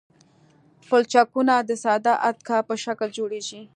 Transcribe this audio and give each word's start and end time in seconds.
پلچکونه 0.87 1.55
د 1.69 1.71
ساده 1.83 2.13
اتکا 2.29 2.57
په 2.67 2.73
شکل 2.85 3.09
جوړیږي 3.17 3.61